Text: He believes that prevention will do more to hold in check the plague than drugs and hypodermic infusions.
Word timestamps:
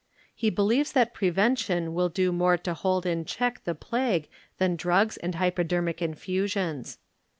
He 0.33 0.49
believes 0.49 0.93
that 0.93 1.13
prevention 1.13 1.93
will 1.93 2.09
do 2.09 2.31
more 2.31 2.57
to 2.57 2.73
hold 2.73 3.05
in 3.05 3.23
check 3.23 3.63
the 3.65 3.75
plague 3.75 4.27
than 4.57 4.75
drugs 4.75 5.15
and 5.17 5.35
hypodermic 5.35 6.01
infusions. 6.01 6.97